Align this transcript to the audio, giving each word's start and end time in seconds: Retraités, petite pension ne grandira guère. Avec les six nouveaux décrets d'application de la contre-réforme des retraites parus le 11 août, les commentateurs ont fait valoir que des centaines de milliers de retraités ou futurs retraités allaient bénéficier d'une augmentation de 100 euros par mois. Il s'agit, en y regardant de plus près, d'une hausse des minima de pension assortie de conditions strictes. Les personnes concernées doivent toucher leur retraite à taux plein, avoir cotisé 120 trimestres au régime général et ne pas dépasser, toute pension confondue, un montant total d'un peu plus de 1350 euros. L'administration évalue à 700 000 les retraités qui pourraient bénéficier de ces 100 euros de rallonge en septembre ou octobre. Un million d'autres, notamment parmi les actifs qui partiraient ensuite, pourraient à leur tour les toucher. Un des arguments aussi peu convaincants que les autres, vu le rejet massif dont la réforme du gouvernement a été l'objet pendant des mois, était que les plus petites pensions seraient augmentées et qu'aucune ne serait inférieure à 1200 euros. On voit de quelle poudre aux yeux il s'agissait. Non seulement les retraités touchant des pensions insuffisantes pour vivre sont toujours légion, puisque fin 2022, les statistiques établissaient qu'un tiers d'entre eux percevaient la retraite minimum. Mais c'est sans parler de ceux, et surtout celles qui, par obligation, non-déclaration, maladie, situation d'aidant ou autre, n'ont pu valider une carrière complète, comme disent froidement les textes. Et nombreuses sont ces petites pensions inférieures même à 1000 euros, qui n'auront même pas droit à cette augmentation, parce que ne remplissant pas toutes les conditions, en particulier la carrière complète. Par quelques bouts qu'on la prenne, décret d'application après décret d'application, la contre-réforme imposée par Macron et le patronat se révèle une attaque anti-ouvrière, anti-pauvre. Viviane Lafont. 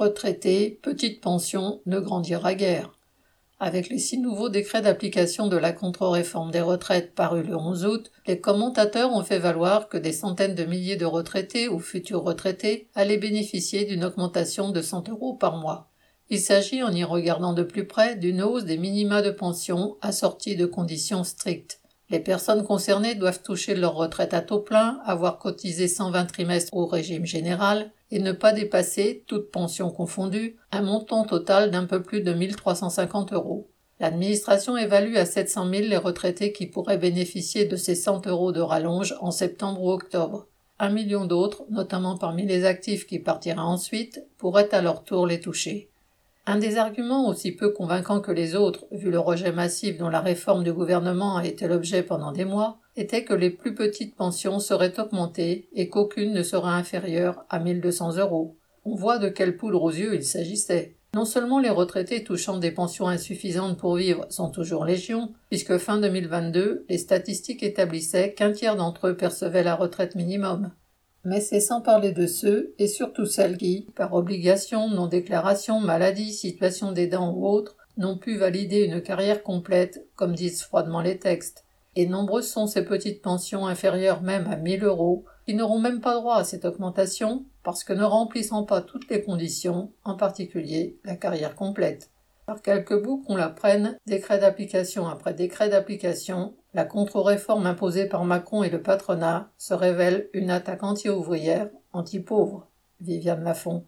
Retraités, 0.00 0.78
petite 0.80 1.20
pension 1.20 1.82
ne 1.84 2.00
grandira 2.00 2.54
guère. 2.54 2.96
Avec 3.58 3.90
les 3.90 3.98
six 3.98 4.16
nouveaux 4.16 4.48
décrets 4.48 4.80
d'application 4.80 5.46
de 5.46 5.58
la 5.58 5.74
contre-réforme 5.74 6.50
des 6.50 6.62
retraites 6.62 7.14
parus 7.14 7.46
le 7.46 7.54
11 7.54 7.84
août, 7.84 8.10
les 8.26 8.40
commentateurs 8.40 9.12
ont 9.12 9.22
fait 9.22 9.38
valoir 9.38 9.90
que 9.90 9.98
des 9.98 10.12
centaines 10.12 10.54
de 10.54 10.64
milliers 10.64 10.96
de 10.96 11.04
retraités 11.04 11.68
ou 11.68 11.80
futurs 11.80 12.22
retraités 12.22 12.88
allaient 12.94 13.18
bénéficier 13.18 13.84
d'une 13.84 14.02
augmentation 14.02 14.70
de 14.70 14.80
100 14.80 15.10
euros 15.10 15.34
par 15.34 15.58
mois. 15.58 15.90
Il 16.30 16.40
s'agit, 16.40 16.82
en 16.82 16.92
y 16.92 17.04
regardant 17.04 17.52
de 17.52 17.62
plus 17.62 17.86
près, 17.86 18.16
d'une 18.16 18.40
hausse 18.40 18.64
des 18.64 18.78
minima 18.78 19.20
de 19.20 19.30
pension 19.30 19.98
assortie 20.00 20.56
de 20.56 20.64
conditions 20.64 21.24
strictes. 21.24 21.79
Les 22.10 22.18
personnes 22.18 22.64
concernées 22.64 23.14
doivent 23.14 23.42
toucher 23.42 23.76
leur 23.76 23.94
retraite 23.94 24.34
à 24.34 24.40
taux 24.40 24.58
plein, 24.58 24.98
avoir 25.04 25.38
cotisé 25.38 25.86
120 25.86 26.26
trimestres 26.26 26.74
au 26.74 26.86
régime 26.86 27.24
général 27.24 27.92
et 28.10 28.18
ne 28.18 28.32
pas 28.32 28.52
dépasser, 28.52 29.22
toute 29.28 29.52
pension 29.52 29.90
confondue, 29.90 30.56
un 30.72 30.82
montant 30.82 31.24
total 31.24 31.70
d'un 31.70 31.84
peu 31.84 32.02
plus 32.02 32.22
de 32.22 32.32
1350 32.32 33.32
euros. 33.32 33.70
L'administration 34.00 34.76
évalue 34.76 35.14
à 35.14 35.24
700 35.24 35.70
000 35.70 35.82
les 35.86 35.96
retraités 35.96 36.52
qui 36.52 36.66
pourraient 36.66 36.98
bénéficier 36.98 37.66
de 37.66 37.76
ces 37.76 37.94
100 37.94 38.26
euros 38.26 38.50
de 38.50 38.60
rallonge 38.60 39.14
en 39.20 39.30
septembre 39.30 39.80
ou 39.80 39.92
octobre. 39.92 40.48
Un 40.80 40.90
million 40.90 41.26
d'autres, 41.26 41.64
notamment 41.70 42.16
parmi 42.16 42.44
les 42.44 42.64
actifs 42.64 43.06
qui 43.06 43.20
partiraient 43.20 43.58
ensuite, 43.58 44.26
pourraient 44.36 44.74
à 44.74 44.80
leur 44.80 45.04
tour 45.04 45.26
les 45.26 45.38
toucher. 45.38 45.89
Un 46.50 46.58
des 46.58 46.78
arguments 46.78 47.28
aussi 47.28 47.52
peu 47.52 47.70
convaincants 47.70 48.18
que 48.18 48.32
les 48.32 48.56
autres, 48.56 48.86
vu 48.90 49.12
le 49.12 49.20
rejet 49.20 49.52
massif 49.52 49.96
dont 49.98 50.08
la 50.08 50.20
réforme 50.20 50.64
du 50.64 50.72
gouvernement 50.72 51.36
a 51.36 51.46
été 51.46 51.68
l'objet 51.68 52.02
pendant 52.02 52.32
des 52.32 52.44
mois, 52.44 52.80
était 52.96 53.22
que 53.22 53.34
les 53.34 53.50
plus 53.50 53.72
petites 53.72 54.16
pensions 54.16 54.58
seraient 54.58 54.98
augmentées 54.98 55.68
et 55.74 55.88
qu'aucune 55.88 56.32
ne 56.32 56.42
serait 56.42 56.72
inférieure 56.72 57.44
à 57.50 57.60
1200 57.60 58.16
euros. 58.16 58.56
On 58.84 58.96
voit 58.96 59.18
de 59.18 59.28
quelle 59.28 59.56
poudre 59.56 59.80
aux 59.80 59.92
yeux 59.92 60.16
il 60.16 60.24
s'agissait. 60.24 60.96
Non 61.14 61.24
seulement 61.24 61.60
les 61.60 61.70
retraités 61.70 62.24
touchant 62.24 62.58
des 62.58 62.72
pensions 62.72 63.06
insuffisantes 63.06 63.78
pour 63.78 63.94
vivre 63.94 64.26
sont 64.28 64.50
toujours 64.50 64.84
légion, 64.84 65.32
puisque 65.50 65.78
fin 65.78 66.00
2022, 66.00 66.84
les 66.88 66.98
statistiques 66.98 67.62
établissaient 67.62 68.34
qu'un 68.34 68.50
tiers 68.50 68.74
d'entre 68.74 69.06
eux 69.06 69.16
percevaient 69.16 69.62
la 69.62 69.76
retraite 69.76 70.16
minimum. 70.16 70.72
Mais 71.24 71.40
c'est 71.40 71.60
sans 71.60 71.80
parler 71.80 72.12
de 72.12 72.26
ceux, 72.26 72.74
et 72.78 72.86
surtout 72.86 73.26
celles 73.26 73.58
qui, 73.58 73.86
par 73.94 74.14
obligation, 74.14 74.88
non-déclaration, 74.88 75.80
maladie, 75.80 76.32
situation 76.32 76.92
d'aidant 76.92 77.32
ou 77.32 77.46
autre, 77.46 77.76
n'ont 77.98 78.16
pu 78.16 78.36
valider 78.36 78.84
une 78.84 79.02
carrière 79.02 79.42
complète, 79.42 80.06
comme 80.16 80.34
disent 80.34 80.62
froidement 80.62 81.02
les 81.02 81.18
textes. 81.18 81.64
Et 81.96 82.06
nombreuses 82.06 82.48
sont 82.48 82.66
ces 82.66 82.84
petites 82.84 83.20
pensions 83.20 83.66
inférieures 83.66 84.22
même 84.22 84.46
à 84.46 84.56
1000 84.56 84.84
euros, 84.84 85.24
qui 85.46 85.54
n'auront 85.54 85.80
même 85.80 86.00
pas 86.00 86.14
droit 86.14 86.36
à 86.36 86.44
cette 86.44 86.64
augmentation, 86.64 87.44
parce 87.62 87.84
que 87.84 87.92
ne 87.92 88.04
remplissant 88.04 88.64
pas 88.64 88.80
toutes 88.80 89.10
les 89.10 89.22
conditions, 89.22 89.92
en 90.04 90.14
particulier 90.14 90.96
la 91.04 91.16
carrière 91.16 91.54
complète. 91.54 92.10
Par 92.46 92.62
quelques 92.62 93.00
bouts 93.00 93.22
qu'on 93.26 93.36
la 93.36 93.48
prenne, 93.48 93.98
décret 94.06 94.38
d'application 94.38 95.06
après 95.06 95.34
décret 95.34 95.68
d'application, 95.68 96.54
la 96.72 96.84
contre-réforme 96.84 97.66
imposée 97.66 98.06
par 98.06 98.24
Macron 98.24 98.62
et 98.62 98.70
le 98.70 98.82
patronat 98.82 99.50
se 99.58 99.74
révèle 99.74 100.28
une 100.32 100.50
attaque 100.50 100.82
anti-ouvrière, 100.82 101.68
anti-pauvre. 101.92 102.68
Viviane 103.00 103.44
Lafont. 103.44 103.78